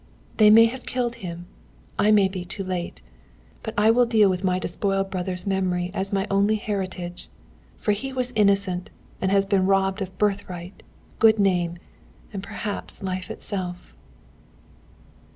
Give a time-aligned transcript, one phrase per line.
[0.37, 1.45] "They may have killed him.
[1.99, 3.03] I may be too late;
[3.61, 7.29] but I will deal with my despoiled brother's memory as my only heritage.
[7.77, 8.89] For he was innocent,
[9.21, 10.81] and has been robbed of birthright,
[11.19, 11.77] good name,
[12.33, 13.93] and perhaps life itself."